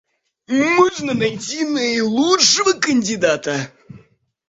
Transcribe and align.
Можно 0.47 1.13
найти 1.13 1.63
наилучшего 1.63 2.73
кандидата 2.73 3.69